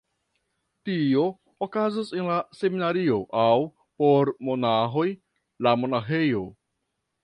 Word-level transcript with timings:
Tio 0.87 1.25
okazas 1.65 2.09
en 2.21 2.31
la 2.31 2.39
seminario 2.61 3.21
aŭ 3.45 3.55
(por 4.03 4.35
monaĥoj) 4.51 5.09
la 5.69 5.81
monaĥejo. 5.85 6.47